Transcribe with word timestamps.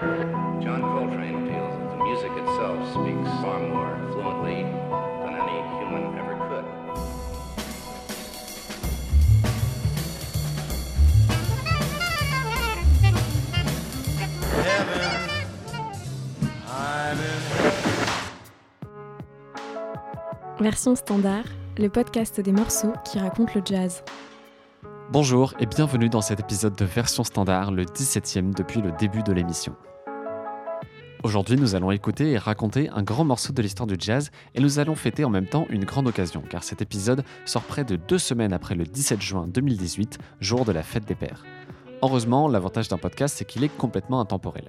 John 0.00 0.80
Coltrane 0.80 1.48
feels 1.48 1.74
that 1.76 1.90
the 1.90 1.96
music 2.04 2.30
itself 2.30 2.78
speaks 2.90 3.28
far 3.42 3.58
more 3.58 3.98
fluently 4.12 4.62
than 4.62 5.34
any 5.34 5.58
human 5.80 6.16
ever 6.16 6.36
could. 6.48 6.64
Version 20.60 20.94
standard, 20.94 21.44
le 21.76 21.88
podcast 21.88 22.40
des 22.40 22.52
morceaux 22.52 22.92
qui 23.04 23.18
racontent 23.18 23.52
le 23.56 23.62
jazz. 23.64 24.04
Bonjour 25.10 25.54
et 25.58 25.64
bienvenue 25.64 26.10
dans 26.10 26.20
cet 26.20 26.38
épisode 26.38 26.76
de 26.76 26.84
Version 26.84 27.24
Standard, 27.24 27.70
le 27.70 27.86
17e 27.86 28.54
depuis 28.54 28.82
le 28.82 28.92
début 28.92 29.22
de 29.22 29.32
l'émission. 29.32 29.74
Aujourd'hui, 31.22 31.56
nous 31.56 31.74
allons 31.74 31.90
écouter 31.90 32.32
et 32.32 32.36
raconter 32.36 32.90
un 32.90 33.02
grand 33.02 33.24
morceau 33.24 33.54
de 33.54 33.62
l'histoire 33.62 33.86
du 33.86 33.96
jazz 33.98 34.30
et 34.54 34.60
nous 34.60 34.80
allons 34.80 34.94
fêter 34.94 35.24
en 35.24 35.30
même 35.30 35.46
temps 35.46 35.66
une 35.70 35.86
grande 35.86 36.08
occasion 36.08 36.42
car 36.50 36.62
cet 36.62 36.82
épisode 36.82 37.24
sort 37.46 37.62
près 37.62 37.84
de 37.84 37.96
deux 37.96 38.18
semaines 38.18 38.52
après 38.52 38.74
le 38.74 38.84
17 38.84 39.22
juin 39.22 39.48
2018, 39.48 40.18
jour 40.40 40.66
de 40.66 40.72
la 40.72 40.82
fête 40.82 41.06
des 41.06 41.14
pères. 41.14 41.42
Heureusement, 42.00 42.46
l'avantage 42.46 42.88
d'un 42.88 42.98
podcast, 42.98 43.36
c'est 43.36 43.44
qu'il 43.44 43.64
est 43.64 43.76
complètement 43.76 44.20
intemporel. 44.20 44.68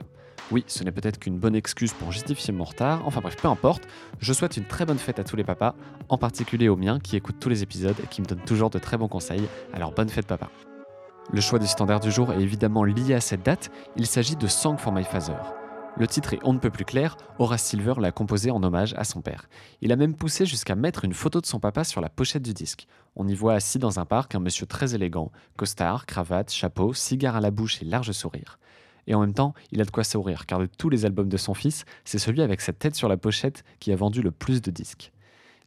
Oui, 0.52 0.64
ce 0.66 0.84
n'est 0.84 0.92
peut-être 0.92 1.20
qu'une 1.20 1.38
bonne 1.38 1.56
excuse 1.56 1.94
pour 1.94 2.12
justifier 2.12 2.52
mon 2.52 2.64
retard, 2.64 3.04
enfin 3.06 3.22
bref, 3.22 3.36
peu 3.40 3.48
importe, 3.48 3.84
je 4.20 4.34
souhaite 4.34 4.58
une 4.58 4.66
très 4.66 4.84
bonne 4.84 4.98
fête 4.98 5.20
à 5.20 5.24
tous 5.24 5.36
les 5.36 5.44
papas, 5.44 5.76
en 6.10 6.18
particulier 6.18 6.70
aux 6.70 6.76
miens 6.76 7.00
qui 7.00 7.16
écoutent 7.16 7.40
tous 7.40 7.50
les 7.50 7.62
épisodes 7.62 7.96
et 8.04 8.08
qui 8.08 8.22
me 8.22 8.26
donnent 8.26 8.40
toujours 8.40 8.72
de 8.72 8.80
très 8.80 8.98
bons 8.98 9.08
conseils, 9.08 9.48
alors 9.74 9.92
bonne 9.92 10.10
fête 10.10 10.26
papa. 10.26 10.50
Le 11.32 11.40
choix 11.40 11.60
du 11.60 11.68
standard 11.68 12.00
du 12.00 12.10
jour 12.10 12.34
est 12.34 12.42
évidemment 12.42 12.84
lié 12.84 13.14
à 13.14 13.22
cette 13.22 13.44
date, 13.44 13.70
il 13.96 14.08
s'agit 14.08 14.36
de 14.36 14.48
Song 14.48 14.80
for 14.80 14.92
My 14.92 15.04
Father. 15.04 15.36
Le 15.98 16.08
titre 16.08 16.34
est 16.34 16.40
on 16.44 16.54
ne 16.54 16.60
peut 16.60 16.70
plus 16.70 16.86
clair, 16.86 17.18
Horace 17.40 17.64
Silver 17.64 17.96
l'a 18.00 18.12
composé 18.12 18.52
en 18.52 18.64
hommage 18.64 18.94
à 18.98 19.04
son 19.04 19.22
père. 19.22 19.50
Il 19.82 19.92
a 19.92 19.96
même 19.96 20.16
poussé 20.16 20.46
jusqu'à 20.46 20.76
mettre 20.76 21.04
une 21.04 21.14
photo 21.14 21.42
de 21.42 21.46
son 21.46 21.60
papa 21.60 21.84
sur 21.84 22.00
la 22.00 22.10
pochette 22.10 22.44
du 22.44 22.54
disque. 22.54 22.88
On 23.16 23.28
y 23.28 23.36
voit 23.36 23.56
assis 23.56 23.80
dans 23.80 24.00
un 24.00 24.06
parc 24.06 24.36
un 24.36 24.40
monsieur 24.40 24.66
très 24.66 24.96
élégant, 24.96 25.32
costard, 25.58 26.06
cravate, 26.06 26.52
chapeau, 26.52 26.94
cigare 26.94 27.36
à 27.36 27.42
la 27.42 27.52
bouche 27.52 27.82
et 27.82 27.86
large 27.86 28.12
sourire. 28.12 28.60
Et 29.08 29.16
en 29.16 29.22
même 29.22 29.34
temps, 29.34 29.54
il 29.72 29.82
a 29.82 29.86
de 29.86 29.92
quoi 29.92 30.04
sourire, 30.04 30.46
car 30.46 30.60
de 30.60 30.68
tous 30.68 30.90
les 30.90 31.06
albums 31.06 31.30
de 31.30 31.38
son 31.38 31.54
fils, 31.54 31.86
c'est 32.06 32.20
celui 32.20 32.42
avec 32.42 32.62
sa 32.62 32.74
tête 32.74 32.96
sur 32.96 33.10
la 33.10 33.18
pochette 33.18 33.64
qui 33.80 33.92
a 33.92 33.96
vendu 33.96 34.22
le 34.22 34.32
plus 34.32 34.62
de 34.62 34.72
disques. 34.72 35.12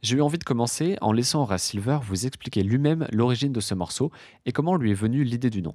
J'ai 0.02 0.16
eu 0.16 0.20
envie 0.20 0.38
de 0.38 0.44
commencer 0.44 0.96
en 1.00 1.12
laissant 1.12 1.42
Horace 1.42 1.62
Silver 1.62 1.98
vous 2.02 2.26
expliquer 2.26 2.62
lui-même 2.62 3.06
l'origine 3.12 3.52
de 3.52 3.60
ce 3.60 3.74
morceau 3.74 4.10
et 4.46 4.52
comment 4.52 4.76
lui 4.76 4.92
est 4.92 4.94
venue 4.94 5.24
l'idée 5.24 5.50
du 5.50 5.62
nom. 5.62 5.74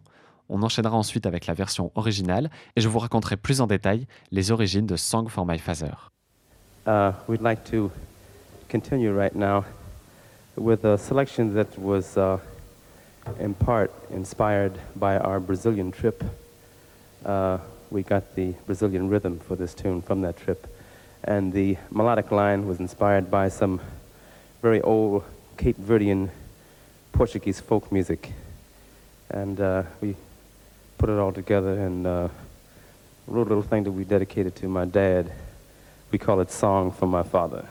On 0.50 0.64
enchaînera 0.64 0.96
ensuite 0.96 1.26
avec 1.26 1.46
la 1.46 1.54
version 1.54 1.92
originale 1.96 2.50
et 2.76 2.82
je 2.82 2.88
vous 2.88 3.00
raconterai 3.00 3.36
plus 3.38 3.60
en 3.60 3.68
détail 3.68 4.08
les 4.32 4.52
origines 4.52 4.86
de 4.86 4.96
Song 4.96 5.28
for 5.28 5.46
My 5.46 5.60
Father. 5.60 6.12
Uh, 6.86 7.12
we'd 7.28 7.42
like 7.42 7.64
to 7.70 7.92
continue 8.70 9.12
right 9.12 9.36
now 9.36 9.66
with 10.56 10.86
a 10.86 10.98
selection 10.98 11.54
that 11.54 11.78
was 11.78 12.18
uh, 12.18 12.38
in 13.40 13.54
part 13.54 13.92
inspired 14.10 14.74
by 14.96 15.18
our 15.18 15.40
Brazilian 15.40 15.92
trip. 15.92 16.24
Uh, 17.26 17.58
we 17.92 18.04
got 18.04 18.36
the 18.36 18.54
Brazilian 18.66 19.10
rhythm 19.10 19.40
for 19.40 19.58
this 19.58 19.74
tune 19.74 20.02
from 20.02 20.22
that 20.22 20.38
trip, 20.38 20.66
and 21.24 21.52
the 21.52 21.78
melodic 21.92 22.32
line 22.32 22.68
was 22.68 22.80
inspired 22.80 23.30
by 23.30 23.50
some 23.50 23.82
very 24.62 24.82
old 24.82 25.24
Cape 25.58 25.78
Verdean 25.78 26.30
Portuguese 27.12 27.60
folk 27.60 27.92
music. 27.92 28.32
And 29.30 29.60
uh, 29.60 29.84
we 30.02 30.16
put 30.98 31.10
it 31.10 31.20
all 31.20 31.32
together 31.32 31.74
and 31.80 32.08
uh, 32.08 32.28
wrote 33.28 33.48
a 33.48 33.50
little 33.50 33.64
thing 33.64 33.84
that 33.84 33.92
we 33.92 34.04
dedicated 34.04 34.56
to 34.56 34.68
my 34.68 34.86
dad. 34.86 35.32
We 36.12 36.18
call 36.18 36.40
it 36.40 36.52
Song 36.52 36.92
for 36.92 37.06
My 37.06 37.24
Father. 37.24 37.68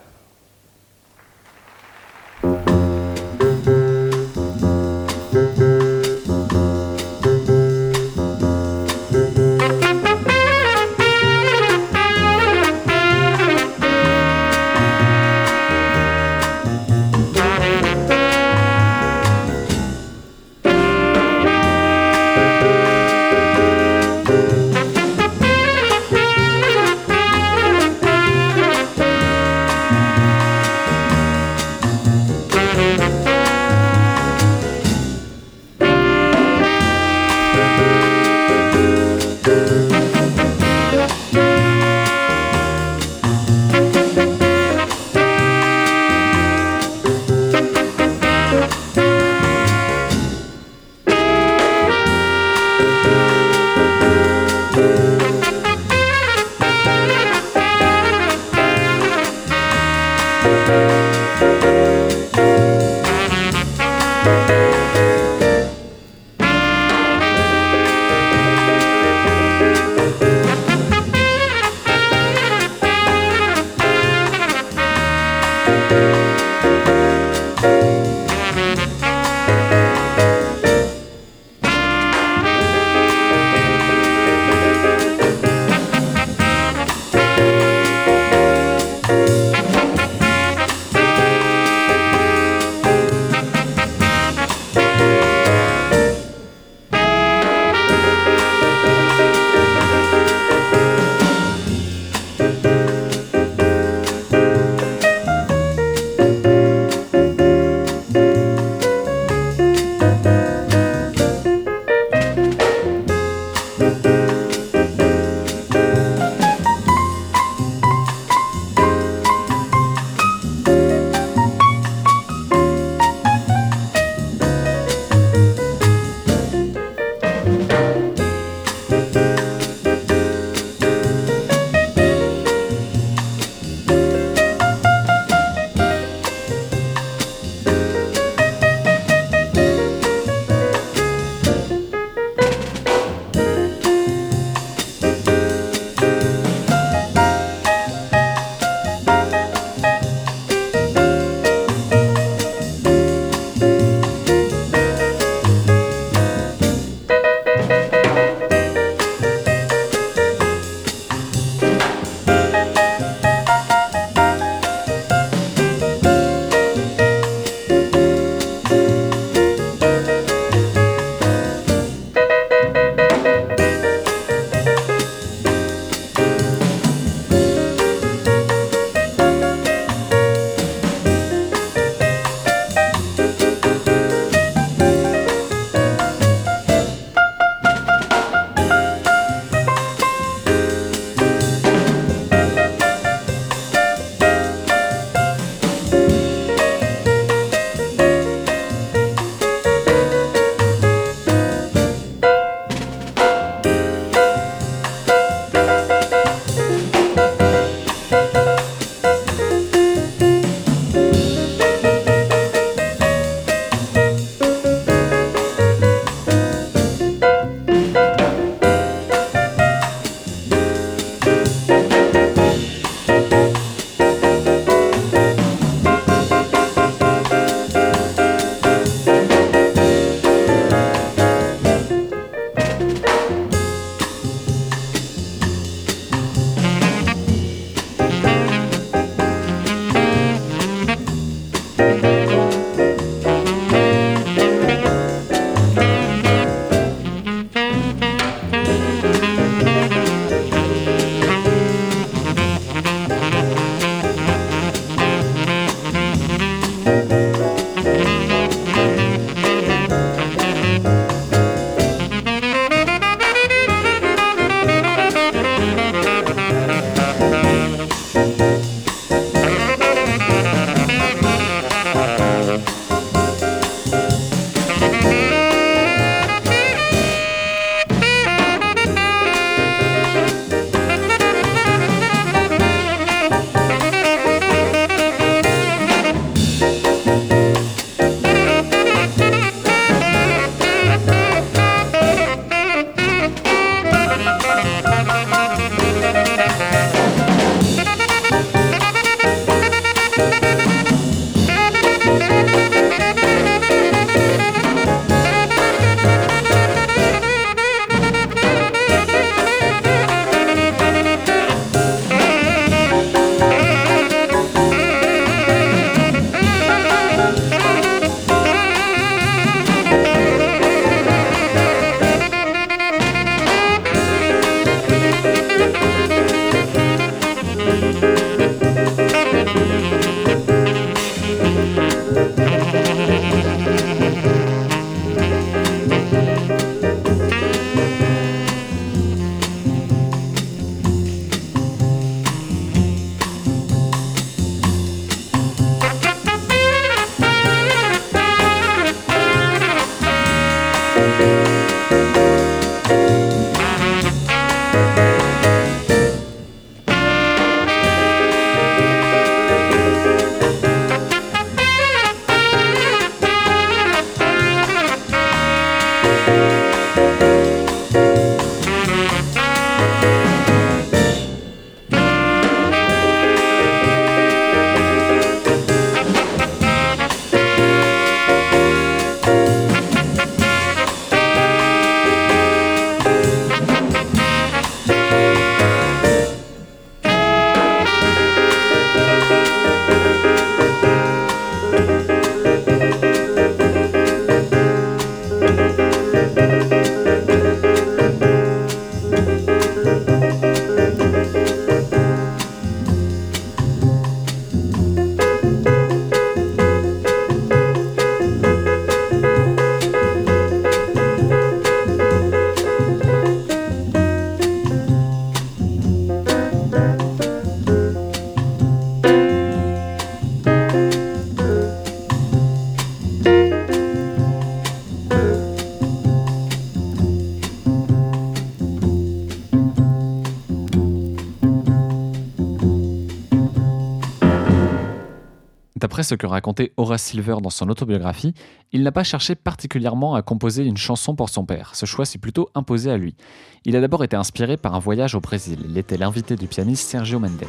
Ce 436.06 436.14
que 436.14 436.26
racontait 436.26 436.72
Horace 436.76 437.02
Silver 437.02 437.36
dans 437.42 437.50
son 437.50 437.68
autobiographie, 437.68 438.32
il 438.72 438.82
n'a 438.82 438.92
pas 438.92 439.04
cherché 439.04 439.34
particulièrement 439.34 440.14
à 440.14 440.22
composer 440.22 440.64
une 440.64 440.76
chanson 440.76 441.14
pour 441.14 441.28
son 441.28 441.44
père. 441.44 441.75
Ce 441.75 441.84
choix 441.84 442.06
s'est 442.06 442.18
plutôt 442.18 442.48
imposé 442.54 442.90
à 442.90 442.96
lui. 442.96 443.16
Il 443.64 443.76
a 443.76 443.80
d'abord 443.80 444.04
été 444.04 444.16
inspiré 444.16 444.56
par 444.56 444.75
un 444.75 444.78
voyage 444.78 445.14
au 445.14 445.20
Brésil. 445.20 445.58
Il 445.68 445.76
était 445.76 445.96
l'invité 445.96 446.36
du 446.36 446.46
pianiste 446.46 446.88
Sergio 446.88 447.18
Mendes. 447.18 447.44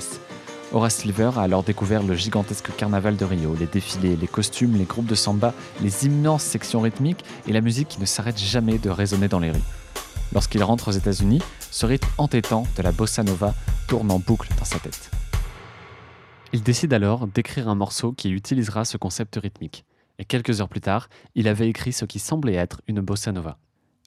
Horace 0.74 0.96
Silver 0.96 1.32
a 1.38 1.42
alors 1.42 1.64
découvert 1.64 2.04
le 2.04 2.16
gigantesque 2.16 2.76
carnaval 2.76 3.16
de 3.16 3.24
Rio, 3.24 3.56
les 3.58 3.68
défilés, 3.68 4.18
les 4.18 4.28
costumes, 4.28 4.76
les 4.76 4.86
groupes 4.86 5.06
de 5.06 5.16
samba, 5.16 5.54
les 5.82 6.06
immenses 6.06 6.44
sections 6.44 6.82
rythmiques 6.82 7.24
et 7.48 7.54
la 7.54 7.62
musique 7.62 7.88
qui 7.88 8.02
ne 8.02 8.06
s'arrête 8.06 8.38
jamais 8.38 8.78
de 8.80 8.90
résonner 8.90 9.28
dans 9.28 9.40
les 9.40 9.52
rues. 9.52 9.62
Lorsqu'il 10.34 10.64
rentre 10.64 10.90
aux 10.90 10.92
États-Unis, 10.92 11.42
ce 11.72 11.86
rythme 11.86 12.10
entêtant 12.18 12.66
de 12.76 12.82
la 12.82 12.92
bossa 12.92 13.24
nova 13.24 13.54
tourne 13.88 14.12
en 14.12 14.20
boucle 14.20 14.50
dans 14.58 14.66
sa 14.66 14.80
tête. 14.80 15.10
Il 16.54 16.64
décide 16.64 16.94
alors 16.94 17.28
d'écrire 17.28 17.68
un 17.68 17.76
morceau 17.76 18.14
qui 18.14 18.30
utilisera 18.30 18.86
ce 18.86 18.98
concept 18.98 19.38
rythmique. 19.42 19.86
Et 20.18 20.26
quelques 20.26 20.62
heures 20.62 20.70
plus 20.70 20.82
tard, 20.82 21.10
il 21.36 21.48
avait 21.48 21.68
écrit 21.68 21.92
ce 21.94 22.06
qui 22.06 22.20
semblait 22.20 22.54
être 22.54 22.82
une 22.88 23.02
bossa 23.02 23.32
nova. 23.32 23.58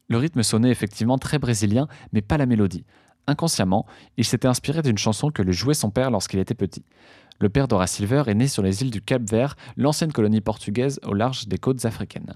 Le 0.09 0.17
rythme 0.17 0.43
sonnait 0.43 0.71
effectivement 0.71 1.19
très 1.19 1.39
brésilien, 1.39 1.87
mais 2.13 2.23
pas 2.23 2.39
la 2.39 2.47
mélodie. 2.47 2.85
Inconsciemment, 3.27 3.87
il 4.17 4.25
s'était 4.25 4.49
inspiré 4.49 4.83
d'une 4.83 4.99
chanson 4.99 5.31
que 5.31 5.43
lui 5.43 5.53
jouait 5.53 5.75
son 5.75 5.91
père 5.91 6.11
lorsqu'il 6.11 6.41
était 6.41 6.55
petit. 6.55 6.85
Le 7.43 7.49
père 7.49 7.69
d'Horace 7.69 7.93
Silver 7.93 8.25
est 8.27 8.35
né 8.35 8.49
sur 8.49 8.63
les 8.63 8.83
îles 8.83 8.91
du 8.91 9.01
Cap-Vert, 9.01 9.57
l'ancienne 9.79 10.13
colonie 10.13 10.43
portugaise 10.43 11.01
au 11.07 11.15
large 11.15 11.49
des 11.49 11.57
côtes 11.57 11.87
africaines, 11.87 12.35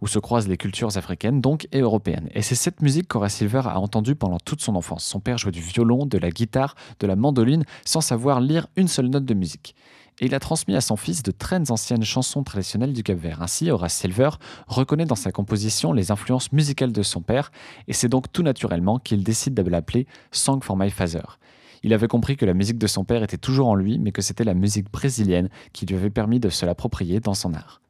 où 0.00 0.06
se 0.06 0.18
croisent 0.18 0.48
les 0.48 0.56
cultures 0.56 0.96
africaines 0.96 1.42
donc 1.42 1.68
et 1.72 1.80
européennes. 1.80 2.30
Et 2.34 2.40
c'est 2.40 2.54
cette 2.54 2.80
musique 2.80 3.06
qu'Horace 3.06 3.34
Silver 3.34 3.60
a 3.66 3.78
entendue 3.78 4.14
pendant 4.14 4.38
toute 4.38 4.62
son 4.62 4.74
enfance. 4.74 5.04
Son 5.04 5.20
père 5.20 5.36
jouait 5.36 5.52
du 5.52 5.60
violon, 5.60 6.06
de 6.06 6.16
la 6.16 6.30
guitare, 6.30 6.74
de 7.00 7.06
la 7.06 7.16
mandoline, 7.16 7.64
sans 7.84 8.00
savoir 8.00 8.40
lire 8.40 8.66
une 8.76 8.88
seule 8.88 9.08
note 9.08 9.26
de 9.26 9.34
musique 9.34 9.74
et 10.18 10.26
il 10.26 10.34
a 10.34 10.40
transmis 10.40 10.74
à 10.74 10.80
son 10.80 10.96
fils 10.96 11.22
de 11.22 11.30
très 11.30 11.70
anciennes 11.70 12.02
chansons 12.02 12.42
traditionnelles 12.42 12.94
du 12.94 13.02
Cap-Vert. 13.02 13.42
Ainsi, 13.42 13.70
Horace 13.70 13.92
Silver 13.92 14.30
reconnaît 14.66 15.04
dans 15.04 15.14
sa 15.14 15.30
composition 15.30 15.92
les 15.92 16.10
influences 16.10 16.52
musicales 16.52 16.92
de 16.92 17.02
son 17.02 17.20
père, 17.20 17.52
et 17.86 17.92
c'est 17.92 18.08
donc 18.08 18.32
tout 18.32 18.42
naturellement 18.42 18.98
qu'il 18.98 19.22
décide 19.22 19.52
de 19.52 19.68
l'appeler 19.68 20.06
Song 20.30 20.62
for 20.62 20.74
My 20.74 20.90
Father. 20.90 21.38
Il 21.82 21.92
avait 21.92 22.08
compris 22.08 22.36
que 22.36 22.46
la 22.46 22.54
musique 22.54 22.78
de 22.78 22.86
son 22.86 23.04
père 23.04 23.22
était 23.22 23.36
toujours 23.36 23.68
en 23.68 23.74
lui, 23.74 23.98
mais 23.98 24.12
que 24.12 24.22
c'était 24.22 24.44
la 24.44 24.54
musique 24.54 24.90
brésilienne 24.90 25.48
qui 25.72 25.86
lui 25.86 25.96
avait 25.96 26.10
permis 26.10 26.40
de 26.40 26.48
se 26.48 26.66
l'approprier 26.66 27.20
dans 27.20 27.34
son 27.34 27.54
art. 27.54 27.80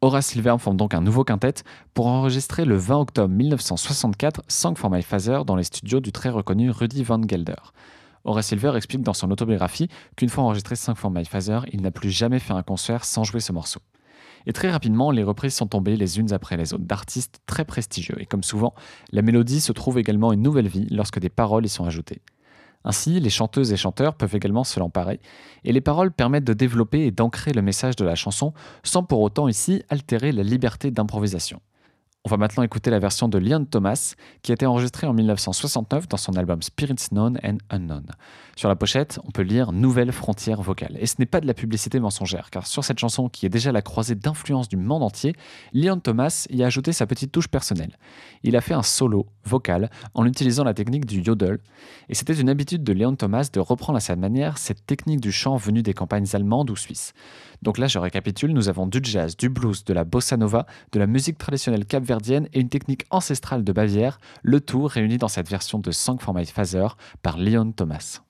Horace 0.00 0.26
Silver 0.26 0.54
forme 0.58 0.76
donc 0.76 0.94
un 0.94 1.00
nouveau 1.00 1.24
quintet 1.24 1.54
pour 1.92 2.06
enregistrer 2.06 2.64
le 2.64 2.76
20 2.76 2.98
octobre 2.98 3.34
1964 3.34 4.44
Song 4.46 4.76
for 4.76 4.90
My 4.90 5.02
dans 5.44 5.56
les 5.56 5.64
studios 5.64 5.98
du 5.98 6.12
très 6.12 6.28
reconnu 6.28 6.70
Rudy 6.70 7.02
Van 7.02 7.20
Gelder. 7.26 7.56
Horace 8.24 8.46
Silver 8.46 8.72
explique 8.76 9.02
dans 9.02 9.14
son 9.14 9.30
autobiographie 9.30 9.88
qu'une 10.16 10.28
fois 10.28 10.44
enregistré 10.44 10.76
Song 10.76 10.94
for 10.94 11.10
My 11.10 11.24
Father, 11.24 11.60
il 11.72 11.82
n'a 11.82 11.90
plus 11.90 12.10
jamais 12.10 12.38
fait 12.38 12.52
un 12.52 12.62
concert 12.62 13.04
sans 13.04 13.24
jouer 13.24 13.40
ce 13.40 13.52
morceau. 13.52 13.80
Et 14.46 14.52
très 14.52 14.70
rapidement, 14.70 15.10
les 15.10 15.24
reprises 15.24 15.54
sont 15.54 15.66
tombées 15.66 15.96
les 15.96 16.18
unes 16.18 16.32
après 16.32 16.56
les 16.56 16.72
autres 16.74 16.84
d'artistes 16.84 17.40
très 17.46 17.64
prestigieux. 17.64 18.16
Et 18.20 18.26
comme 18.26 18.42
souvent, 18.42 18.74
la 19.12 19.22
mélodie 19.22 19.60
se 19.60 19.72
trouve 19.72 19.98
également 19.98 20.32
une 20.32 20.42
nouvelle 20.42 20.68
vie 20.68 20.86
lorsque 20.90 21.18
des 21.18 21.28
paroles 21.28 21.66
y 21.66 21.68
sont 21.68 21.84
ajoutées. 21.84 22.22
Ainsi, 22.88 23.20
les 23.20 23.28
chanteuses 23.28 23.70
et 23.70 23.76
chanteurs 23.76 24.14
peuvent 24.14 24.34
également 24.34 24.64
se 24.64 24.80
l'emparer, 24.80 25.20
et 25.62 25.72
les 25.72 25.82
paroles 25.82 26.10
permettent 26.10 26.44
de 26.44 26.54
développer 26.54 27.04
et 27.04 27.10
d'ancrer 27.10 27.52
le 27.52 27.60
message 27.60 27.96
de 27.96 28.04
la 28.04 28.14
chanson 28.14 28.54
sans 28.82 29.04
pour 29.04 29.20
autant 29.20 29.46
ici 29.46 29.82
altérer 29.90 30.32
la 30.32 30.42
liberté 30.42 30.90
d'improvisation. 30.90 31.60
On 32.28 32.30
va 32.30 32.36
maintenant 32.36 32.62
écouter 32.62 32.90
la 32.90 32.98
version 32.98 33.26
de 33.26 33.38
Leon 33.38 33.64
Thomas, 33.64 34.12
qui 34.42 34.52
a 34.52 34.54
été 34.54 34.66
enregistrée 34.66 35.06
en 35.06 35.14
1969 35.14 36.08
dans 36.08 36.18
son 36.18 36.36
album 36.36 36.60
Spirits 36.60 37.06
Known 37.10 37.38
and 37.42 37.56
Unknown. 37.70 38.04
Sur 38.54 38.68
la 38.68 38.76
pochette, 38.76 39.18
on 39.24 39.30
peut 39.30 39.40
lire 39.40 39.72
Nouvelle 39.72 40.12
frontière 40.12 40.60
vocale. 40.60 40.98
Et 41.00 41.06
ce 41.06 41.14
n'est 41.20 41.26
pas 41.26 41.40
de 41.40 41.46
la 41.46 41.54
publicité 41.54 41.98
mensongère, 42.00 42.50
car 42.50 42.66
sur 42.66 42.84
cette 42.84 42.98
chanson 42.98 43.30
qui 43.30 43.46
est 43.46 43.48
déjà 43.48 43.72
la 43.72 43.80
croisée 43.80 44.14
d'influence 44.14 44.68
du 44.68 44.76
monde 44.76 45.04
entier, 45.04 45.34
Leon 45.72 46.00
Thomas 46.00 46.46
y 46.50 46.62
a 46.62 46.66
ajouté 46.66 46.92
sa 46.92 47.06
petite 47.06 47.32
touche 47.32 47.48
personnelle. 47.48 47.96
Il 48.42 48.56
a 48.56 48.60
fait 48.60 48.74
un 48.74 48.82
solo 48.82 49.24
vocal 49.44 49.88
en 50.12 50.26
utilisant 50.26 50.64
la 50.64 50.74
technique 50.74 51.06
du 51.06 51.22
yodel, 51.22 51.60
et 52.10 52.14
c'était 52.14 52.34
une 52.34 52.50
habitude 52.50 52.84
de 52.84 52.92
Leon 52.92 53.16
Thomas 53.16 53.48
de 53.50 53.60
reprendre 53.60 53.96
à 53.96 54.00
sa 54.00 54.16
manière 54.16 54.58
cette 54.58 54.84
technique 54.84 55.22
du 55.22 55.32
chant 55.32 55.56
venue 55.56 55.82
des 55.82 55.94
campagnes 55.94 56.26
allemandes 56.34 56.68
ou 56.68 56.76
suisses. 56.76 57.14
Donc 57.62 57.78
là, 57.78 57.86
je 57.86 57.98
récapitule, 57.98 58.52
nous 58.52 58.68
avons 58.68 58.86
du 58.86 59.00
jazz, 59.02 59.36
du 59.36 59.48
blues, 59.48 59.84
de 59.84 59.92
la 59.92 60.04
bossa 60.04 60.36
nova, 60.36 60.66
de 60.92 60.98
la 60.98 61.06
musique 61.06 61.38
traditionnelle 61.38 61.86
et 62.52 62.60
une 62.60 62.68
technique 62.68 63.04
ancestrale 63.10 63.64
de 63.64 63.72
Bavière, 63.72 64.18
le 64.42 64.60
tout 64.60 64.86
réuni 64.86 65.18
dans 65.18 65.28
cette 65.28 65.48
version 65.48 65.78
de 65.78 65.90
Song 65.90 66.20
for 66.20 66.34
My 66.34 66.44
Father 66.44 66.88
par 67.22 67.38
Leon 67.38 67.72
Thomas. 67.72 68.20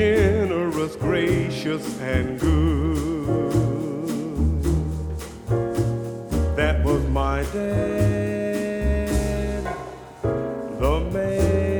Generous, 0.00 0.96
gracious, 0.96 1.84
and 2.00 2.40
good, 2.40 3.52
that 6.56 6.82
was 6.82 7.04
my 7.08 7.42
dad, 7.52 9.10
the 10.80 11.00
man, 11.12 11.76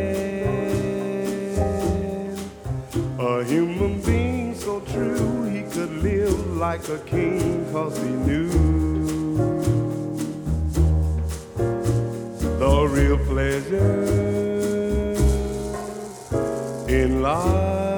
a 3.19 3.43
human 3.45 4.03
being 4.03 4.55
so 4.55 4.81
true 4.81 5.45
he 5.45 5.63
could 5.73 5.93
live 6.03 6.59
like 6.59 6.87
a 6.91 6.99
king 6.99 7.65
cause 7.73 7.97
he 7.97 8.11
knew 8.27 8.51
the 12.59 12.87
real 12.97 13.17
pleasure 13.25 14.05
in 16.87 17.23
life 17.23 17.90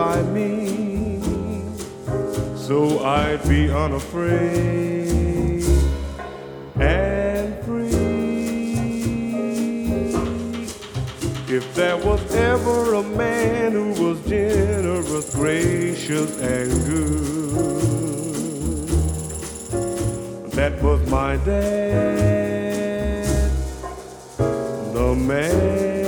by 0.00 0.22
me 0.22 1.20
so 2.56 2.78
I'd 3.04 3.42
be 3.46 3.70
unafraid 3.70 5.62
and 6.76 7.64
free 7.66 7.92
if 11.54 11.74
there 11.74 11.98
was 11.98 12.22
ever 12.34 12.94
a 12.94 13.02
man 13.02 13.72
who 13.72 13.88
was 14.02 14.18
generous 14.26 15.34
gracious 15.34 16.30
and 16.40 16.70
good 16.86 17.20
that 20.52 20.82
was 20.82 21.00
my 21.10 21.36
dad, 21.44 23.26
the 24.94 25.14
man. 25.14 25.99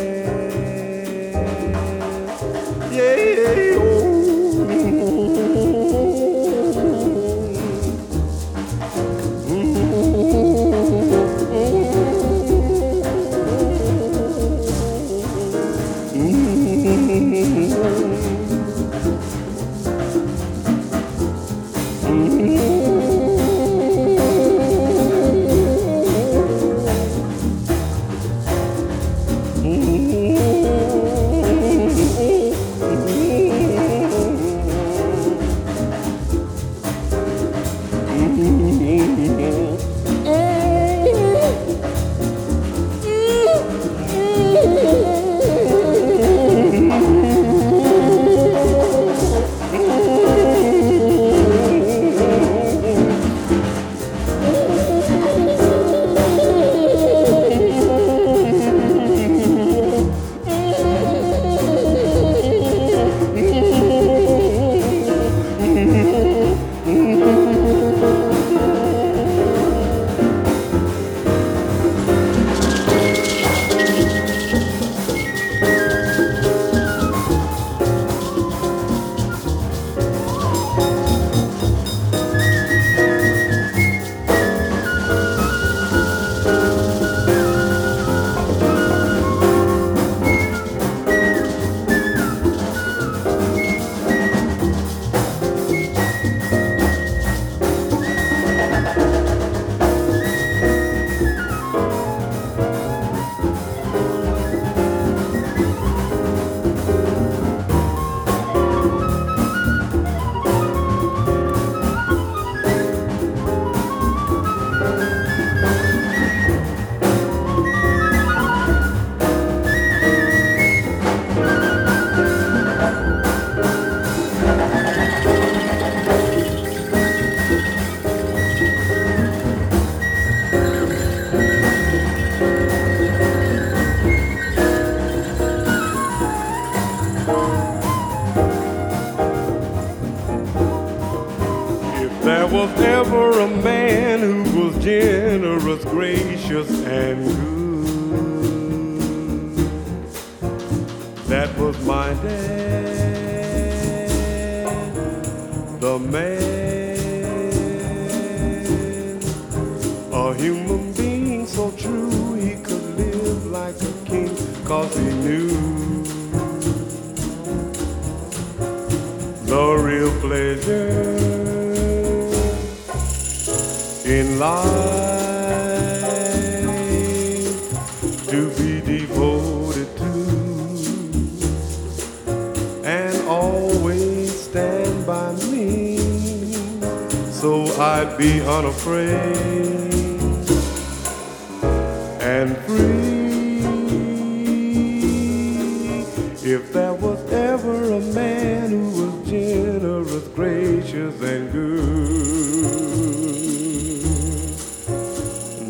Gracious, 200.92 201.20
and 201.22 201.50
good. 201.52 201.72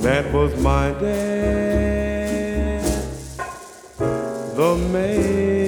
That 0.02 0.32
was 0.32 0.60
my 0.60 0.90
dad, 1.00 2.82
the 4.56 4.76
man, 4.92 5.61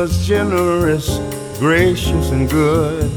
was 0.00 0.26
generous, 0.26 1.18
gracious, 1.58 2.30
and 2.30 2.48
good, 2.48 3.10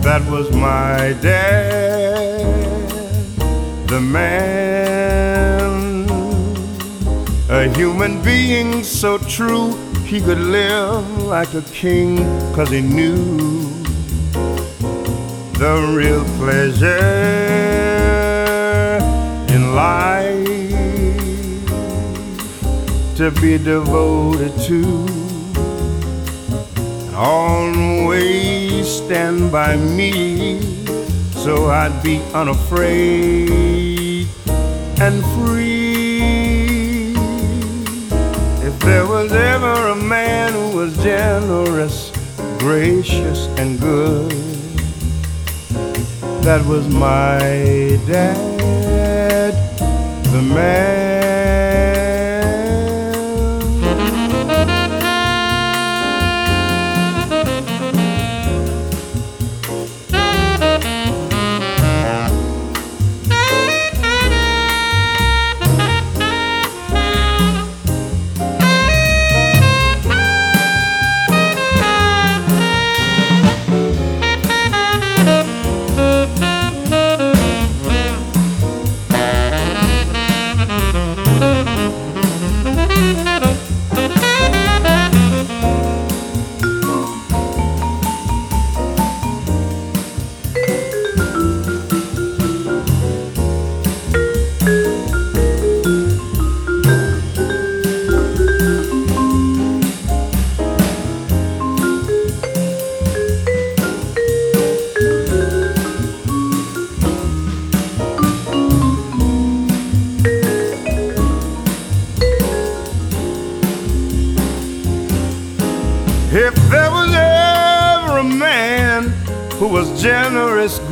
that 0.00 0.22
was 0.30 0.54
my 0.54 1.16
dad, 1.20 2.46
the 3.88 4.00
man, 4.00 6.08
a 7.50 7.68
human 7.76 8.22
being 8.22 8.84
so 8.84 9.18
true 9.18 9.72
he 10.04 10.20
could 10.20 10.38
live 10.38 11.24
like 11.24 11.52
a 11.54 11.62
king, 11.72 12.18
cause 12.54 12.70
he 12.70 12.82
knew 12.82 13.68
the 15.58 15.92
real 15.92 16.24
pleasure 16.38 17.02
in 19.52 19.74
life 19.74 20.41
to 23.16 23.30
be 23.40 23.58
devoted 23.58 24.52
to 24.62 24.82
and 27.06 27.14
always 27.14 28.88
stand 28.88 29.52
by 29.52 29.76
me 29.76 30.60
so 31.32 31.66
I'd 31.66 32.02
be 32.02 32.22
unafraid 32.32 34.28
and 35.00 35.22
free. 35.34 37.12
If 38.64 38.78
there 38.80 39.06
was 39.06 39.32
ever 39.32 39.88
a 39.88 39.96
man 39.96 40.52
who 40.52 40.76
was 40.78 40.96
generous, 41.02 42.12
gracious, 42.60 43.48
and 43.58 43.80
good, 43.80 44.30
that 46.44 46.64
was 46.64 46.88
my 46.88 47.40
dad, 48.06 49.52
the 50.32 50.42
man. 50.42 51.11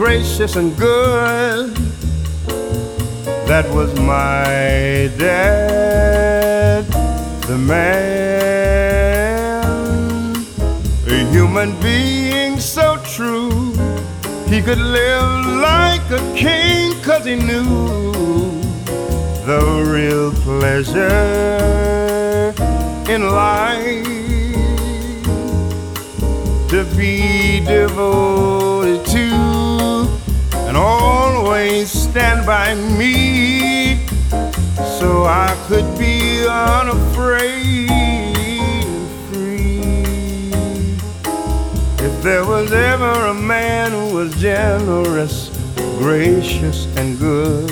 Gracious, 0.01 0.57
and 0.57 0.75
good, 0.79 1.77
that 3.47 3.69
was 3.69 3.93
my 4.01 5.11
dad, 5.19 6.87
the 7.43 7.59
man, 7.59 8.33
a 11.07 11.31
human 11.31 11.79
being 11.83 12.59
so 12.59 12.97
true. 13.15 13.75
He 14.49 14.63
could 14.63 14.79
live 14.79 15.45
like 15.61 16.11
a 16.11 16.21
king 16.35 16.95
cause 17.03 17.27
he 17.27 17.37
knew 17.37 18.63
the 19.45 19.61
real 19.87 20.33
pleasure 20.47 21.11
in 23.15 23.29
life 23.29 24.07
to 26.71 26.85
be 26.97 27.61
devoted 27.67 28.60
always 31.61 31.91
stand 31.91 32.47
by 32.47 32.75
me 32.75 34.07
so 34.99 35.25
I 35.25 35.55
could 35.69 35.99
be 35.99 36.47
unafraid 36.49 37.87
free. 39.29 40.27
If 42.07 42.23
there 42.23 42.47
was 42.47 42.73
ever 42.73 43.27
a 43.27 43.35
man 43.35 43.91
who 43.91 44.15
was 44.15 44.35
generous, 44.41 45.51
gracious, 45.99 46.87
and 46.97 47.19
good, 47.19 47.69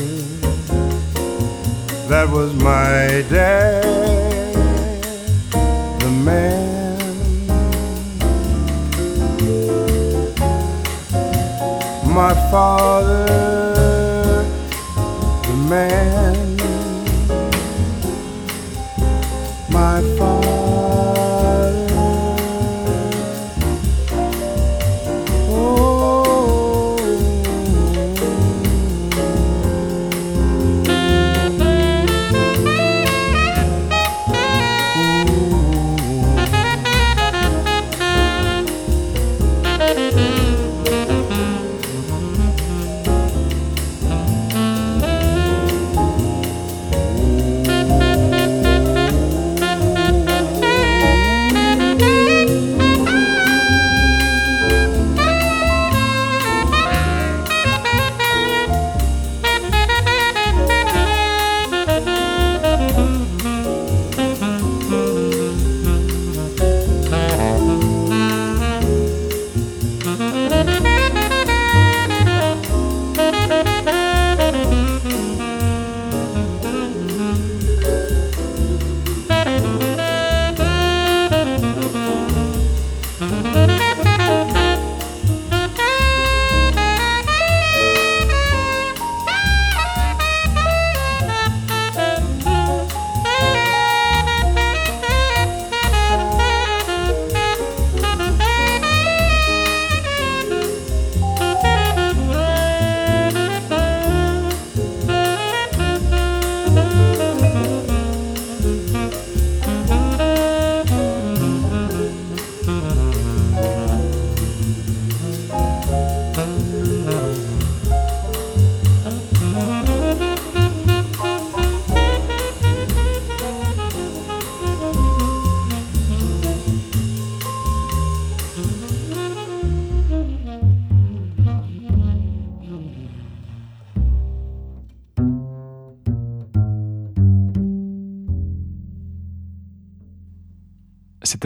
that 2.10 2.28
was 2.28 2.52
my 2.56 3.24
dad 3.30 3.84
the 6.00 6.10
man. 6.10 6.57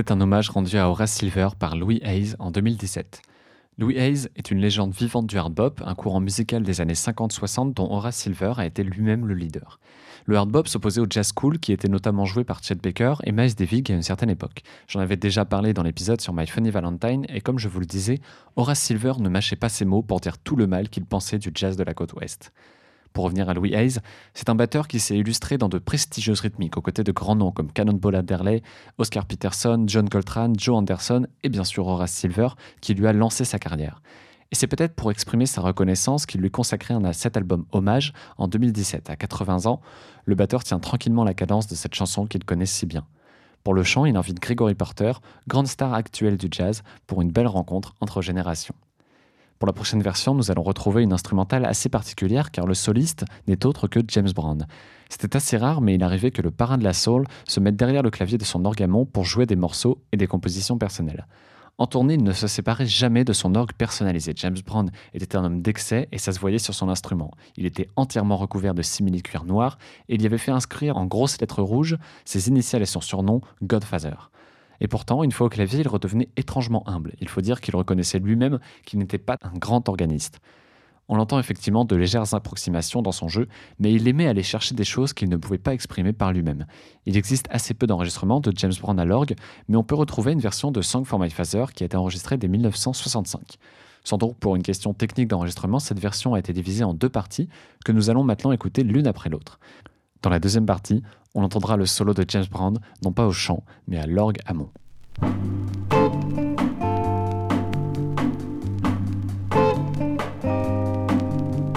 C'était 0.02 0.14
un 0.14 0.20
hommage 0.20 0.50
rendu 0.50 0.76
à 0.78 0.88
Horace 0.88 1.12
Silver 1.12 1.50
par 1.56 1.76
Louis 1.76 2.00
Hayes 2.02 2.34
en 2.40 2.50
2017. 2.50 3.22
Louis 3.78 3.96
Hayes 3.96 4.26
est 4.34 4.50
une 4.50 4.58
légende 4.58 4.92
vivante 4.92 5.28
du 5.28 5.38
hard 5.38 5.54
bop, 5.54 5.80
un 5.86 5.94
courant 5.94 6.18
musical 6.18 6.64
des 6.64 6.80
années 6.80 6.94
50-60 6.94 7.72
dont 7.72 7.88
Horace 7.88 8.16
Silver 8.16 8.54
a 8.56 8.66
été 8.66 8.82
lui-même 8.82 9.28
le 9.28 9.34
leader. 9.34 9.78
Le 10.24 10.36
hard 10.36 10.50
bop 10.50 10.66
s'opposait 10.66 11.00
au 11.00 11.06
jazz 11.08 11.30
cool 11.30 11.60
qui 11.60 11.70
était 11.70 11.86
notamment 11.86 12.24
joué 12.24 12.42
par 12.42 12.64
Chet 12.64 12.74
Baker 12.82 13.14
et 13.22 13.30
Miles 13.30 13.54
Davis 13.54 13.84
à 13.90 13.92
une 13.92 14.02
certaine 14.02 14.30
époque. 14.30 14.62
J'en 14.88 14.98
avais 14.98 15.14
déjà 15.14 15.44
parlé 15.44 15.72
dans 15.72 15.84
l'épisode 15.84 16.20
sur 16.20 16.32
My 16.32 16.48
Funny 16.48 16.70
Valentine 16.70 17.24
et 17.28 17.40
comme 17.40 17.60
je 17.60 17.68
vous 17.68 17.78
le 17.78 17.86
disais, 17.86 18.18
Horace 18.56 18.80
Silver 18.80 19.12
ne 19.20 19.28
mâchait 19.28 19.54
pas 19.54 19.68
ses 19.68 19.84
mots 19.84 20.02
pour 20.02 20.18
dire 20.18 20.36
tout 20.36 20.56
le 20.56 20.66
mal 20.66 20.88
qu'il 20.88 21.04
pensait 21.04 21.38
du 21.38 21.52
jazz 21.54 21.76
de 21.76 21.84
la 21.84 21.94
côte 21.94 22.14
ouest. 22.14 22.52
Pour 23.12 23.24
revenir 23.24 23.48
à 23.48 23.54
Louis 23.54 23.74
Hayes, 23.74 23.98
c'est 24.34 24.48
un 24.48 24.54
batteur 24.54 24.88
qui 24.88 24.98
s'est 24.98 25.16
illustré 25.16 25.58
dans 25.58 25.68
de 25.68 25.78
prestigieuses 25.78 26.40
rythmiques 26.40 26.76
aux 26.76 26.80
côtés 26.80 27.04
de 27.04 27.12
grands 27.12 27.36
noms 27.36 27.52
comme 27.52 27.70
Cannonball 27.70 28.16
Adderley, 28.16 28.62
Oscar 28.98 29.26
Peterson, 29.26 29.84
John 29.86 30.08
Coltrane, 30.08 30.54
Joe 30.58 30.76
Anderson 30.76 31.26
et 31.42 31.48
bien 31.48 31.64
sûr 31.64 31.86
Horace 31.86 32.12
Silver 32.12 32.48
qui 32.80 32.94
lui 32.94 33.06
a 33.06 33.12
lancé 33.12 33.44
sa 33.44 33.58
carrière. 33.58 34.00
Et 34.50 34.54
c'est 34.54 34.66
peut-être 34.66 34.94
pour 34.94 35.10
exprimer 35.10 35.46
sa 35.46 35.62
reconnaissance 35.62 36.26
qu'il 36.26 36.40
lui 36.42 36.50
consacrait 36.50 36.94
un 36.94 37.12
cet 37.12 37.36
album 37.36 37.64
Hommage 37.72 38.12
en 38.36 38.48
2017. 38.48 39.08
À 39.08 39.16
80 39.16 39.66
ans, 39.66 39.80
le 40.26 40.34
batteur 40.34 40.62
tient 40.62 40.78
tranquillement 40.78 41.24
la 41.24 41.34
cadence 41.34 41.66
de 41.66 41.74
cette 41.74 41.94
chanson 41.94 42.26
qu'il 42.26 42.44
connaît 42.44 42.66
si 42.66 42.84
bien. 42.84 43.06
Pour 43.64 43.74
le 43.74 43.82
chant, 43.82 44.04
il 44.04 44.16
invite 44.16 44.40
Gregory 44.40 44.74
Porter, 44.74 45.12
grande 45.48 45.68
star 45.68 45.94
actuelle 45.94 46.36
du 46.36 46.48
jazz, 46.50 46.82
pour 47.06 47.22
une 47.22 47.30
belle 47.30 47.46
rencontre 47.46 47.94
entre 48.00 48.20
générations. 48.20 48.74
Pour 49.62 49.68
la 49.68 49.72
prochaine 49.72 50.02
version, 50.02 50.34
nous 50.34 50.50
allons 50.50 50.64
retrouver 50.64 51.04
une 51.04 51.12
instrumentale 51.12 51.64
assez 51.66 51.88
particulière 51.88 52.50
car 52.50 52.66
le 52.66 52.74
soliste 52.74 53.24
n'est 53.46 53.64
autre 53.64 53.86
que 53.86 54.00
James 54.08 54.32
Brown. 54.34 54.66
C'était 55.08 55.36
assez 55.36 55.56
rare, 55.56 55.80
mais 55.80 55.94
il 55.94 56.02
arrivait 56.02 56.32
que 56.32 56.42
le 56.42 56.50
parrain 56.50 56.78
de 56.78 56.82
la 56.82 56.92
soul 56.92 57.28
se 57.46 57.60
mette 57.60 57.76
derrière 57.76 58.02
le 58.02 58.10
clavier 58.10 58.38
de 58.38 58.44
son 58.44 58.64
orgamon 58.64 59.06
pour 59.06 59.24
jouer 59.24 59.46
des 59.46 59.54
morceaux 59.54 60.02
et 60.10 60.16
des 60.16 60.26
compositions 60.26 60.78
personnelles. 60.78 61.28
En 61.78 61.86
tournée, 61.86 62.14
il 62.14 62.24
ne 62.24 62.32
se 62.32 62.48
séparait 62.48 62.86
jamais 62.86 63.22
de 63.22 63.32
son 63.32 63.54
orgue 63.54 63.74
personnalisé. 63.74 64.32
James 64.34 64.58
Brown 64.66 64.90
était 65.14 65.36
un 65.36 65.44
homme 65.44 65.62
d'excès 65.62 66.08
et 66.10 66.18
ça 66.18 66.32
se 66.32 66.40
voyait 66.40 66.58
sur 66.58 66.74
son 66.74 66.88
instrument. 66.88 67.30
Il 67.56 67.64
était 67.64 67.86
entièrement 67.94 68.38
recouvert 68.38 68.74
de 68.74 68.82
simili-cuir 68.82 69.44
noir 69.44 69.78
et 70.08 70.16
il 70.16 70.22
y 70.22 70.26
avait 70.26 70.38
fait 70.38 70.50
inscrire 70.50 70.96
en 70.96 71.06
grosses 71.06 71.40
lettres 71.40 71.62
rouges 71.62 71.98
ses 72.24 72.48
initiales 72.48 72.82
et 72.82 72.86
son 72.86 73.00
surnom 73.00 73.40
Godfather. 73.62 74.28
Et 74.80 74.88
pourtant, 74.88 75.22
une 75.22 75.32
fois 75.32 75.46
au 75.46 75.50
clavier, 75.50 75.80
il 75.80 75.88
redevenait 75.88 76.28
étrangement 76.36 76.88
humble. 76.88 77.14
Il 77.20 77.28
faut 77.28 77.40
dire 77.40 77.60
qu'il 77.60 77.76
reconnaissait 77.76 78.18
lui-même 78.18 78.58
qu'il 78.84 78.98
n'était 78.98 79.18
pas 79.18 79.36
un 79.42 79.56
grand 79.58 79.88
organiste. 79.88 80.40
On 81.08 81.18
entend 81.18 81.38
effectivement 81.38 81.84
de 81.84 81.96
légères 81.96 82.32
approximations 82.32 83.02
dans 83.02 83.12
son 83.12 83.28
jeu, 83.28 83.48
mais 83.78 83.92
il 83.92 84.06
aimait 84.08 84.28
aller 84.28 84.42
chercher 84.42 84.74
des 84.74 84.84
choses 84.84 85.12
qu'il 85.12 85.28
ne 85.28 85.36
pouvait 85.36 85.58
pas 85.58 85.74
exprimer 85.74 86.12
par 86.12 86.32
lui-même. 86.32 86.66
Il 87.06 87.16
existe 87.16 87.46
assez 87.50 87.74
peu 87.74 87.86
d'enregistrements 87.86 88.40
de 88.40 88.52
James 88.56 88.72
Brown 88.80 88.98
à 88.98 89.04
l'orgue, 89.04 89.34
mais 89.68 89.76
on 89.76 89.84
peut 89.84 89.94
retrouver 89.94 90.32
une 90.32 90.40
version 90.40 90.70
de 90.70 90.80
Song 90.80 91.04
for 91.04 91.18
My 91.18 91.28
Father 91.28 91.66
qui 91.74 91.82
a 91.82 91.86
été 91.86 91.96
enregistrée 91.96 92.38
dès 92.38 92.48
1965. 92.48 93.58
Sans 94.04 94.16
doute 94.16 94.36
pour 94.36 94.56
une 94.56 94.62
question 94.62 94.94
technique 94.94 95.28
d'enregistrement, 95.28 95.78
cette 95.78 96.00
version 96.00 96.34
a 96.34 96.38
été 96.38 96.52
divisée 96.52 96.84
en 96.84 96.94
deux 96.94 97.08
parties 97.08 97.48
que 97.84 97.92
nous 97.92 98.10
allons 98.10 98.24
maintenant 98.24 98.52
écouter 98.52 98.82
l'une 98.82 99.06
après 99.06 99.28
l'autre. 99.28 99.60
Dans 100.22 100.30
la 100.30 100.38
deuxième 100.38 100.66
partie, 100.66 101.02
on 101.34 101.42
entendra 101.44 101.76
le 101.76 101.86
solo 101.86 102.14
de 102.14 102.24
James 102.28 102.46
Brown, 102.50 102.78
non 103.02 103.12
pas 103.12 103.26
au 103.26 103.32
chant, 103.32 103.64
mais 103.86 103.98
à 103.98 104.06
l'orgue 104.06 104.38
amont. 104.46 104.70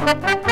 Thank. 0.06 0.45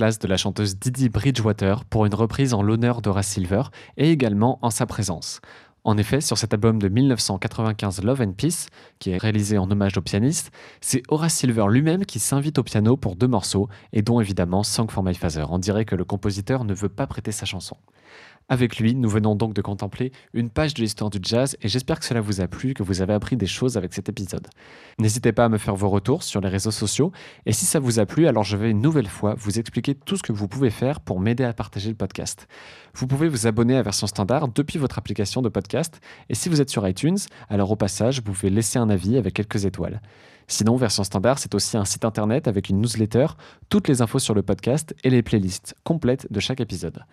De 0.00 0.26
la 0.28 0.38
chanteuse 0.38 0.78
Didi 0.78 1.10
Bridgewater 1.10 1.84
pour 1.84 2.06
une 2.06 2.14
reprise 2.14 2.54
en 2.54 2.62
l'honneur 2.62 3.02
d'Horace 3.02 3.26
Silver 3.26 3.64
et 3.98 4.10
également 4.10 4.58
en 4.62 4.70
sa 4.70 4.86
présence. 4.86 5.42
En 5.84 5.98
effet, 5.98 6.22
sur 6.22 6.38
cet 6.38 6.54
album 6.54 6.78
de 6.78 6.88
1995 6.88 8.02
Love 8.02 8.22
and 8.22 8.32
Peace, 8.32 8.68
qui 8.98 9.10
est 9.10 9.18
réalisé 9.18 9.58
en 9.58 9.70
hommage 9.70 9.98
au 9.98 10.00
pianiste, 10.00 10.52
c'est 10.80 11.02
Horace 11.08 11.34
Silver 11.34 11.66
lui-même 11.68 12.06
qui 12.06 12.18
s'invite 12.18 12.58
au 12.58 12.62
piano 12.62 12.96
pour 12.96 13.14
deux 13.14 13.28
morceaux, 13.28 13.68
et 13.92 14.00
dont 14.00 14.20
évidemment 14.20 14.62
Song 14.62 14.90
for 14.90 15.02
My 15.02 15.14
Father. 15.14 15.44
On 15.50 15.58
dirait 15.58 15.84
que 15.84 15.96
le 15.96 16.04
compositeur 16.04 16.64
ne 16.64 16.72
veut 16.72 16.88
pas 16.88 17.06
prêter 17.06 17.30
sa 17.30 17.44
chanson. 17.44 17.76
Avec 18.52 18.78
lui, 18.78 18.96
nous 18.96 19.08
venons 19.08 19.36
donc 19.36 19.54
de 19.54 19.62
contempler 19.62 20.10
une 20.34 20.50
page 20.50 20.74
de 20.74 20.82
l'histoire 20.82 21.08
du 21.08 21.20
jazz 21.22 21.56
et 21.62 21.68
j'espère 21.68 22.00
que 22.00 22.04
cela 22.04 22.20
vous 22.20 22.40
a 22.40 22.48
plu, 22.48 22.74
que 22.74 22.82
vous 22.82 23.00
avez 23.00 23.12
appris 23.12 23.36
des 23.36 23.46
choses 23.46 23.76
avec 23.76 23.94
cet 23.94 24.08
épisode. 24.08 24.48
N'hésitez 24.98 25.30
pas 25.30 25.44
à 25.44 25.48
me 25.48 25.56
faire 25.56 25.76
vos 25.76 25.88
retours 25.88 26.24
sur 26.24 26.40
les 26.40 26.48
réseaux 26.48 26.72
sociaux 26.72 27.12
et 27.46 27.52
si 27.52 27.64
ça 27.64 27.78
vous 27.78 28.00
a 28.00 28.06
plu, 28.06 28.26
alors 28.26 28.42
je 28.42 28.56
vais 28.56 28.68
une 28.72 28.80
nouvelle 28.80 29.06
fois 29.06 29.36
vous 29.38 29.60
expliquer 29.60 29.94
tout 29.94 30.16
ce 30.16 30.24
que 30.24 30.32
vous 30.32 30.48
pouvez 30.48 30.70
faire 30.70 30.98
pour 30.98 31.20
m'aider 31.20 31.44
à 31.44 31.52
partager 31.52 31.90
le 31.90 31.94
podcast. 31.94 32.48
Vous 32.92 33.06
pouvez 33.06 33.28
vous 33.28 33.46
abonner 33.46 33.76
à 33.76 33.82
version 33.82 34.08
standard 34.08 34.48
depuis 34.48 34.80
votre 34.80 34.98
application 34.98 35.42
de 35.42 35.48
podcast 35.48 36.00
et 36.28 36.34
si 36.34 36.48
vous 36.48 36.60
êtes 36.60 36.70
sur 36.70 36.88
iTunes, 36.88 37.18
alors 37.50 37.70
au 37.70 37.76
passage, 37.76 38.16
vous 38.16 38.32
pouvez 38.32 38.50
laisser 38.50 38.80
un 38.80 38.90
avis 38.90 39.16
avec 39.16 39.34
quelques 39.34 39.64
étoiles. 39.64 40.02
Sinon, 40.48 40.74
version 40.74 41.04
standard, 41.04 41.38
c'est 41.38 41.54
aussi 41.54 41.76
un 41.76 41.84
site 41.84 42.04
internet 42.04 42.48
avec 42.48 42.68
une 42.68 42.80
newsletter, 42.80 43.28
toutes 43.68 43.86
les 43.86 44.02
infos 44.02 44.18
sur 44.18 44.34
le 44.34 44.42
podcast 44.42 44.92
et 45.04 45.10
les 45.10 45.22
playlists 45.22 45.76
complètes 45.84 46.26
de 46.32 46.40
chaque 46.40 46.60
épisode. 46.60 47.04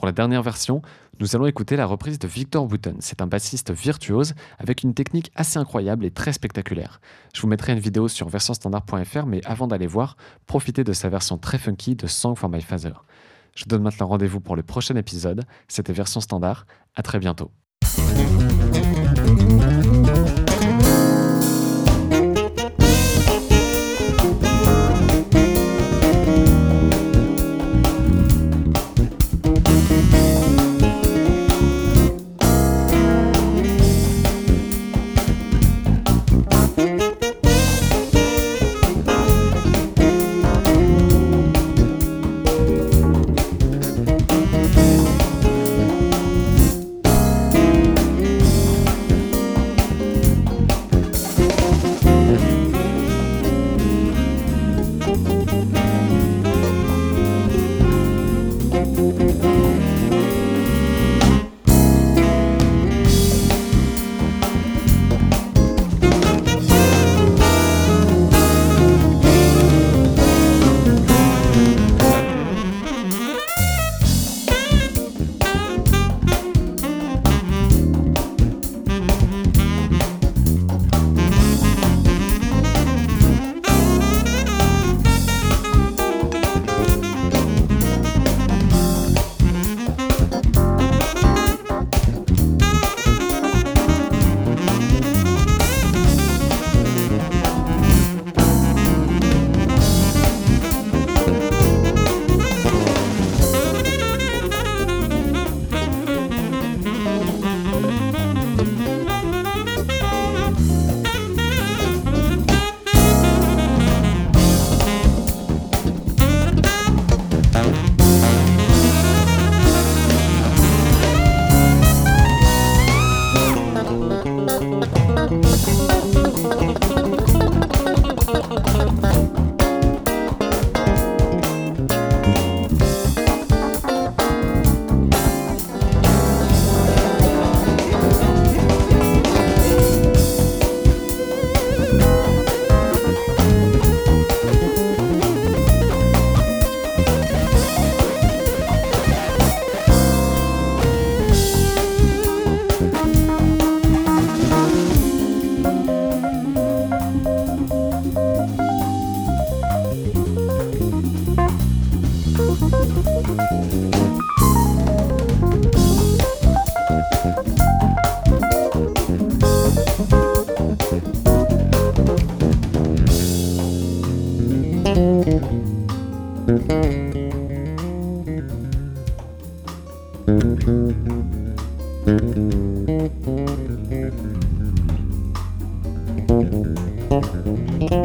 Pour 0.00 0.06
la 0.06 0.12
dernière 0.12 0.42
version, 0.42 0.80
nous 1.18 1.36
allons 1.36 1.44
écouter 1.44 1.76
la 1.76 1.84
reprise 1.84 2.18
de 2.18 2.26
Victor 2.26 2.64
Wooten. 2.64 2.96
C'est 3.00 3.20
un 3.20 3.26
bassiste 3.26 3.70
virtuose 3.70 4.32
avec 4.58 4.82
une 4.82 4.94
technique 4.94 5.30
assez 5.34 5.58
incroyable 5.58 6.06
et 6.06 6.10
très 6.10 6.32
spectaculaire. 6.32 7.02
Je 7.34 7.42
vous 7.42 7.48
mettrai 7.48 7.74
une 7.74 7.80
vidéo 7.80 8.08
sur 8.08 8.30
versionstandard.fr, 8.30 9.26
mais 9.26 9.42
avant 9.44 9.66
d'aller 9.66 9.86
voir, 9.86 10.16
profitez 10.46 10.84
de 10.84 10.94
sa 10.94 11.10
version 11.10 11.36
très 11.36 11.58
funky 11.58 11.96
de 11.96 12.06
Song 12.06 12.34
for 12.34 12.48
My 12.48 12.62
Father. 12.62 12.94
Je 13.54 13.66
donne 13.66 13.82
maintenant 13.82 14.06
rendez-vous 14.06 14.40
pour 14.40 14.56
le 14.56 14.62
prochain 14.62 14.96
épisode. 14.96 15.44
C'était 15.68 15.92
Version 15.92 16.22
Standard. 16.22 16.64
À 16.94 17.02
très 17.02 17.18
bientôt. 17.18 17.50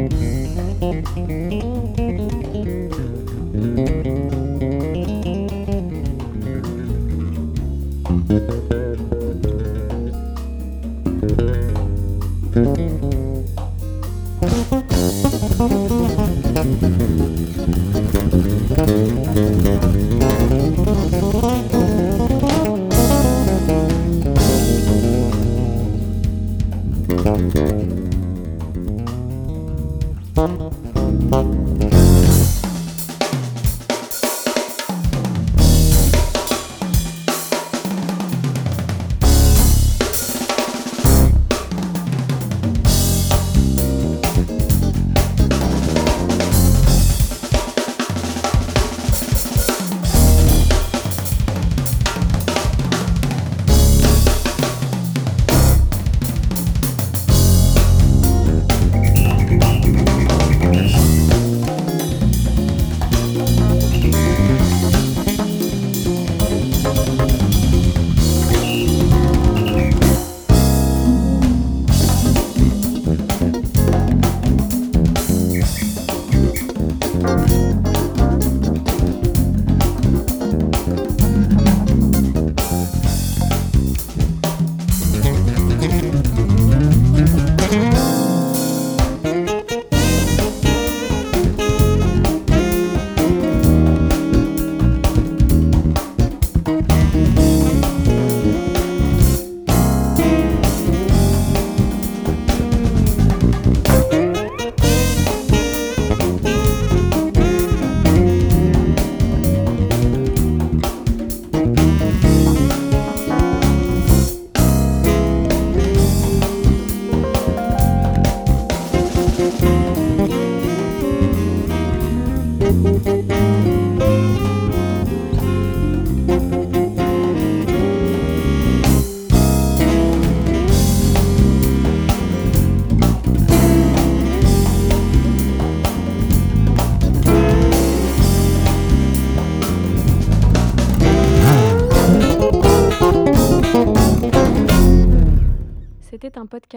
Thank 0.08 1.08
you. 3.90 4.05